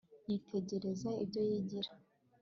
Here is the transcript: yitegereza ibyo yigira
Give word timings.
yitegereza 0.29 1.09
ibyo 1.23 1.41
yigira 1.49 1.91